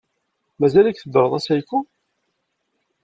[0.59, 1.79] Mazal-ik teddreḍ a Sysko?